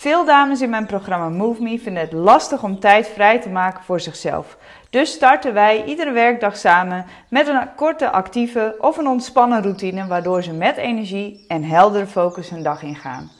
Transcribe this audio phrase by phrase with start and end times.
[0.00, 3.84] Veel dames in mijn programma Move Me vinden het lastig om tijd vrij te maken
[3.84, 4.58] voor zichzelf.
[4.90, 10.42] Dus starten wij iedere werkdag samen met een korte actieve of een ontspannen routine waardoor
[10.42, 13.30] ze met energie en heldere focus hun dag ingaan.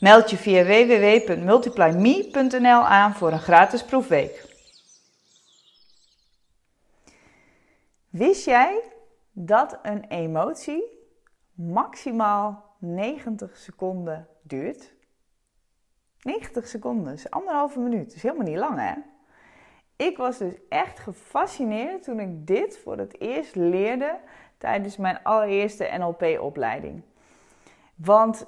[0.00, 4.44] Meld je via www.multiplyme.nl aan voor een gratis proefweek.
[8.10, 8.82] Wist jij
[9.32, 10.84] dat een emotie
[11.54, 15.00] maximaal 90 seconden duurt?
[16.22, 18.14] 90 seconden, is anderhalve minuut.
[18.14, 18.92] Is helemaal niet lang, hè?
[19.96, 24.18] Ik was dus echt gefascineerd toen ik dit voor het eerst leerde
[24.58, 27.02] tijdens mijn allereerste NLP-opleiding.
[27.94, 28.46] Want,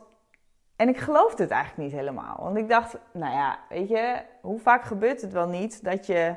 [0.77, 2.37] en ik geloofde het eigenlijk niet helemaal.
[2.43, 6.35] Want ik dacht, nou ja, weet je, hoe vaak gebeurt het wel niet dat je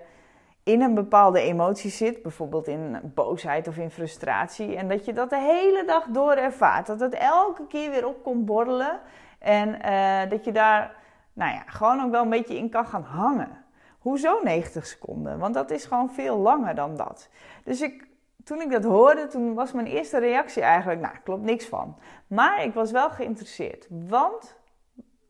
[0.63, 5.29] in een bepaalde emotie zit, bijvoorbeeld in boosheid of in frustratie, en dat je dat
[5.29, 6.87] de hele dag door ervaart.
[6.87, 8.99] Dat het elke keer weer op komt borrelen
[9.39, 10.95] en uh, dat je daar
[11.37, 13.65] nou ja, gewoon ook wel een beetje in kan gaan hangen.
[13.99, 15.39] Hoezo 90 seconden?
[15.39, 17.29] Want dat is gewoon veel langer dan dat.
[17.63, 18.07] Dus ik,
[18.43, 21.97] toen ik dat hoorde, toen was mijn eerste reactie eigenlijk, nou, klopt niks van.
[22.27, 23.87] Maar ik was wel geïnteresseerd.
[23.89, 24.57] Want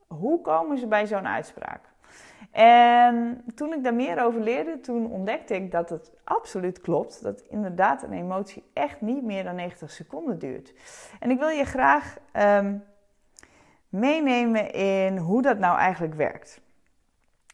[0.08, 1.82] hoe komen ze bij zo'n uitspraak?
[2.52, 7.24] En toen ik daar meer over leerde, toen ontdekte ik dat het absoluut klopt.
[7.24, 10.74] Dat inderdaad een emotie echt niet meer dan 90 seconden duurt.
[11.20, 12.84] En ik wil je graag um,
[13.90, 16.62] meenemen in hoe dat nou eigenlijk werkt.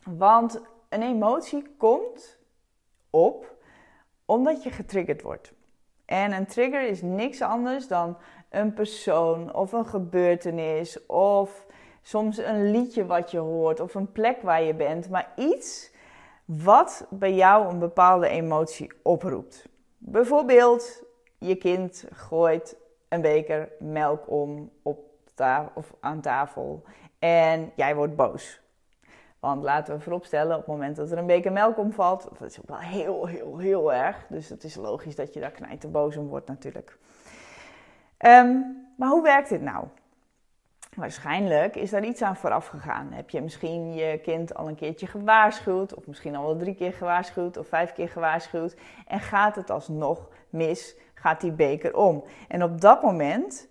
[0.04, 2.40] Want een emotie komt
[3.10, 3.56] op
[4.26, 5.54] omdat je getriggerd wordt.
[6.06, 8.18] En een trigger is niks anders dan
[8.50, 11.66] een persoon of een gebeurtenis of
[12.02, 15.92] soms een liedje wat je hoort of een plek waar je bent, maar iets
[16.46, 19.68] wat bij jou een bepaalde emotie oproept.
[19.98, 21.04] Bijvoorbeeld,
[21.38, 22.78] je kind gooit
[23.10, 26.84] een beker melk om op tafel, of aan tafel
[27.20, 28.62] en jij wordt boos.
[29.40, 32.60] Want laten we vooropstellen, op het moment dat er een beker melk omvalt, dat is
[32.60, 34.26] ook wel heel, heel, heel erg.
[34.30, 36.98] Dus het is logisch dat je daar knijt boos om wordt natuurlijk.
[38.26, 39.86] Um, maar hoe werkt dit nou?
[40.96, 43.12] Waarschijnlijk is daar iets aan vooraf gegaan.
[43.12, 46.94] Heb je misschien je kind al een keertje gewaarschuwd, of misschien al wel drie keer
[46.94, 48.76] gewaarschuwd, of vijf keer gewaarschuwd,
[49.08, 52.24] en gaat het alsnog mis, gaat die beker om.
[52.48, 53.68] En op dat moment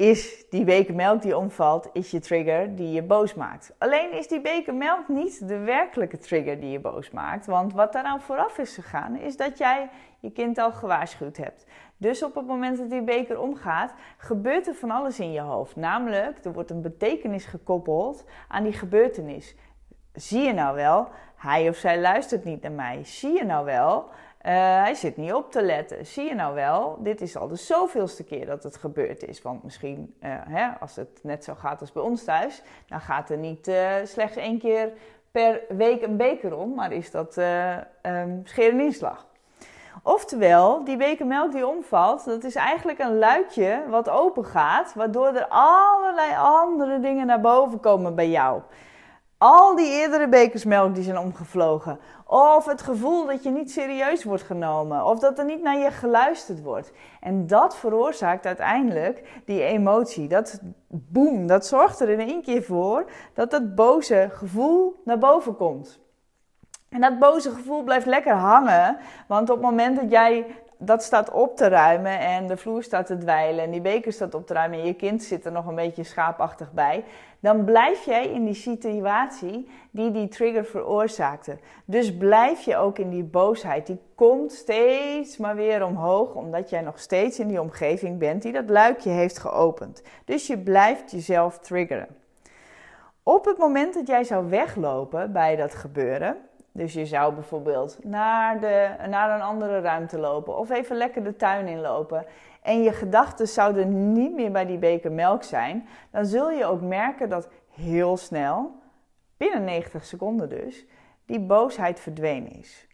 [0.00, 3.74] is die beker melk die omvalt, is je trigger die je boos maakt.
[3.78, 7.46] Alleen is die beker melk niet de werkelijke trigger die je boos maakt.
[7.46, 9.88] Want wat daar aan vooraf is gegaan, is dat jij
[10.20, 11.66] je kind al gewaarschuwd hebt.
[11.96, 15.76] Dus op het moment dat die beker omgaat, gebeurt er van alles in je hoofd.
[15.76, 19.54] Namelijk, er wordt een betekenis gekoppeld aan die gebeurtenis.
[20.12, 23.04] Zie je nou wel, hij of zij luistert niet naar mij.
[23.04, 24.08] Zie je nou wel,
[24.46, 24.52] uh,
[24.82, 26.06] hij zit niet op te letten.
[26.06, 29.42] Zie je nou wel, dit is al de zoveelste keer dat het gebeurd is.
[29.42, 33.30] Want misschien, uh, hè, als het net zo gaat als bij ons thuis, dan gaat
[33.30, 34.92] er niet uh, slechts één keer
[35.30, 39.26] per week een beker om, maar is dat um, scheren inslag.
[40.02, 45.26] Oftewel, die beker melk die omvalt, dat is eigenlijk een luikje wat open gaat, waardoor
[45.26, 48.60] er allerlei andere dingen naar boven komen bij jou.
[49.42, 51.98] Al die eerdere bekers melk die zijn omgevlogen.
[52.26, 55.04] Of het gevoel dat je niet serieus wordt genomen.
[55.04, 56.92] Of dat er niet naar je geluisterd wordt.
[57.20, 60.28] En dat veroorzaakt uiteindelijk die emotie.
[60.28, 65.56] Dat boem, dat zorgt er in één keer voor dat dat boze gevoel naar boven
[65.56, 66.00] komt.
[66.88, 68.96] En dat boze gevoel blijft lekker hangen.
[69.28, 70.46] Want op het moment dat jij
[70.82, 74.34] dat staat op te ruimen en de vloer staat te dweilen en die beker staat
[74.34, 77.04] op te ruimen en je kind zit er nog een beetje schaapachtig bij,
[77.40, 81.58] dan blijf jij in die situatie die die trigger veroorzaakte.
[81.84, 83.86] Dus blijf je ook in die boosheid.
[83.86, 88.52] Die komt steeds maar weer omhoog, omdat jij nog steeds in die omgeving bent die
[88.52, 90.02] dat luikje heeft geopend.
[90.24, 92.08] Dus je blijft jezelf triggeren.
[93.22, 96.36] Op het moment dat jij zou weglopen bij dat gebeuren,
[96.72, 101.36] dus je zou bijvoorbeeld naar, de, naar een andere ruimte lopen of even lekker de
[101.36, 102.26] tuin inlopen.
[102.62, 105.88] En je gedachten zouden niet meer bij die beker melk zijn.
[106.10, 108.72] Dan zul je ook merken dat heel snel,
[109.36, 110.86] binnen 90 seconden dus,
[111.26, 112.88] die boosheid verdwenen is.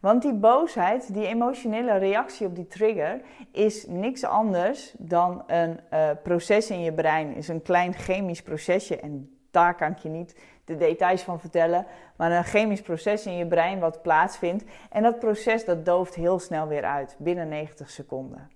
[0.00, 3.20] Want die boosheid, die emotionele reactie op die trigger,
[3.52, 7.34] is niks anders dan een uh, proces in je brein.
[7.34, 11.86] Is een klein chemisch procesje en daar kan ik je niet de details van vertellen,
[12.16, 14.64] maar een chemisch proces in je brein wat plaatsvindt.
[14.90, 18.50] En dat proces dat dooft heel snel weer uit, binnen 90 seconden.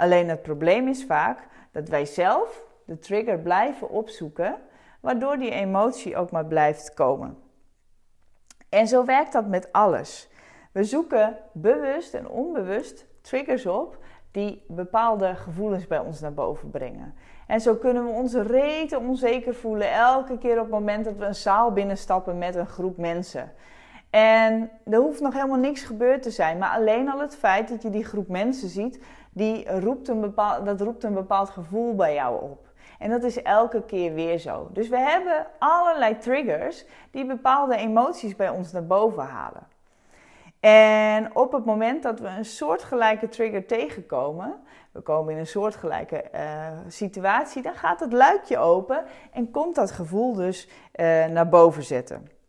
[0.00, 4.56] Alleen het probleem is vaak dat wij zelf de trigger blijven opzoeken,
[5.00, 7.38] waardoor die emotie ook maar blijft komen.
[8.68, 10.28] En zo werkt dat met alles.
[10.72, 13.98] We zoeken bewust en onbewust triggers op
[14.30, 17.14] die bepaalde gevoelens bij ons naar boven brengen.
[17.46, 21.24] En zo kunnen we ons rete onzeker voelen elke keer op het moment dat we
[21.24, 23.52] een zaal binnenstappen met een groep mensen.
[24.10, 27.82] En er hoeft nog helemaal niks gebeurd te zijn, maar alleen al het feit dat
[27.82, 32.14] je die groep mensen ziet, die roept een bepaald, dat roept een bepaald gevoel bij
[32.14, 32.68] jou op.
[32.98, 34.68] En dat is elke keer weer zo.
[34.72, 39.66] Dus we hebben allerlei triggers die bepaalde emoties bij ons naar boven halen.
[40.60, 44.54] En op het moment dat we een soortgelijke trigger tegenkomen,
[44.92, 49.90] we komen in een soortgelijke uh, situatie, dan gaat het luikje open en komt dat
[49.90, 52.39] gevoel dus uh, naar boven zetten.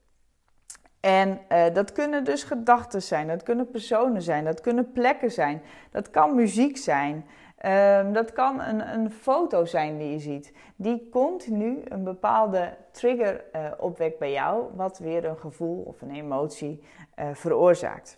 [1.01, 5.61] En uh, dat kunnen dus gedachten zijn, dat kunnen personen zijn, dat kunnen plekken zijn,
[5.91, 7.25] dat kan muziek zijn,
[7.65, 13.43] um, dat kan een, een, foto zijn die je ziet, die continu een bepaalde trigger
[13.55, 16.83] uh, opwekt bij jou, wat weer een gevoel of een emotie
[17.19, 18.17] uh, veroorzaakt.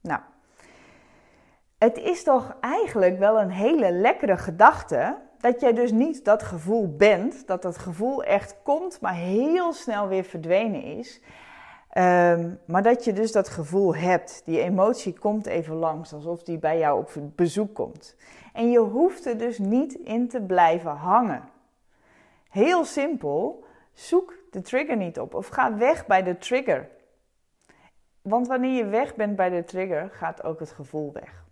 [0.00, 0.20] Nou,
[1.78, 6.96] het is toch eigenlijk wel een hele lekkere gedachte dat jij dus niet dat gevoel
[6.96, 11.20] bent, dat dat gevoel echt komt, maar heel snel weer verdwenen is.
[11.98, 16.58] Um, maar dat je dus dat gevoel hebt, die emotie komt even langs, alsof die
[16.58, 18.16] bij jou op bezoek komt.
[18.52, 21.48] En je hoeft er dus niet in te blijven hangen.
[22.48, 26.88] Heel simpel, zoek de trigger niet op of ga weg bij de trigger.
[28.22, 31.44] Want wanneer je weg bent bij de trigger, gaat ook het gevoel weg.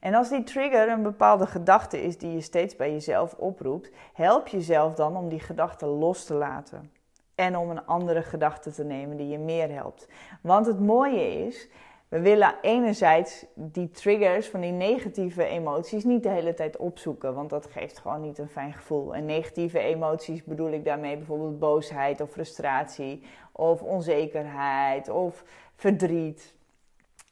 [0.00, 4.48] En als die trigger een bepaalde gedachte is die je steeds bij jezelf oproept, help
[4.48, 6.92] jezelf dan om die gedachte los te laten.
[7.38, 10.08] En om een andere gedachte te nemen die je meer helpt.
[10.40, 11.68] Want het mooie is,
[12.08, 17.50] we willen enerzijds die triggers van die negatieve emoties niet de hele tijd opzoeken, want
[17.50, 19.14] dat geeft gewoon niet een fijn gevoel.
[19.14, 25.44] En negatieve emoties bedoel ik daarmee bijvoorbeeld boosheid of frustratie of onzekerheid of
[25.76, 26.54] verdriet.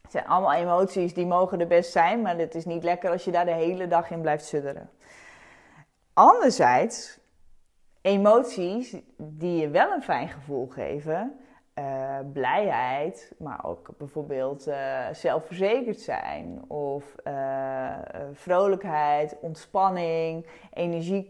[0.03, 3.25] Het zijn allemaal emoties die mogen er best zijn, maar het is niet lekker als
[3.25, 4.91] je daar de hele dag in blijft sudderen.
[6.12, 7.19] Anderzijds,
[8.06, 11.32] emoties die je wel een fijn gevoel geven,
[11.79, 17.94] uh, blijheid, maar ook bijvoorbeeld uh, zelfverzekerd zijn of uh,
[18.32, 20.47] vrolijkheid, ontspanning,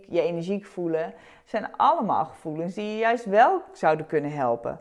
[0.08, 1.14] je energiek voelen,
[1.44, 4.80] zijn allemaal gevoelens die je juist wel zouden kunnen helpen.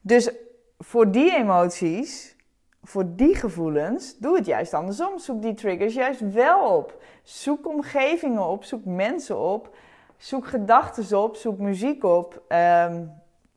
[0.00, 0.32] Dus
[0.78, 2.38] voor die emoties
[2.82, 5.18] voor die gevoelens, doe het juist andersom.
[5.18, 7.02] Zoek die triggers juist wel op.
[7.22, 9.76] Zoek omgevingen op, zoek mensen op,
[10.20, 13.12] zoek gedachten op, zoek muziek op, um,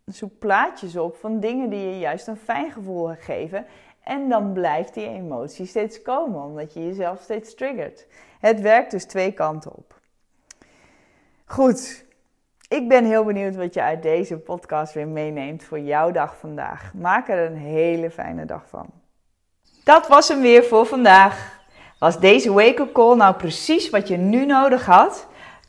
[0.06, 3.66] zoek plaatjes op van dingen die je juist een fijn gevoel geven.
[4.04, 8.08] En dan blijft die emotie steeds komen, omdat je jezelf steeds triggert.
[8.40, 10.00] Het werkt dus twee kanten op.
[11.46, 12.06] Goed,
[12.68, 16.94] ik ben heel benieuwd wat je uit deze podcast weer meeneemt voor jouw dag vandaag.
[16.94, 18.86] Maak er een hele fijne dag van.
[19.84, 21.62] Dat was hem weer voor vandaag.
[22.00, 25.28] Was deze wake-up call nou precies wat je nu nodig had?